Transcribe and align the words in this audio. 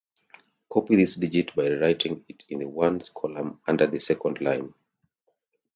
Copy 0.67 0.95
this 0.95 1.13
digit 1.13 1.53
by 1.55 1.67
rewriting 1.67 2.25
it 2.27 2.43
in 2.49 2.57
the 2.57 2.67
ones-column 2.67 3.61
under 3.67 3.85
the 3.85 3.99
second 3.99 4.41
line. 4.41 4.73